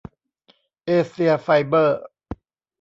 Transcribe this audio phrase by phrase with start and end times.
[0.85, 2.01] เอเซียไฟเบอร์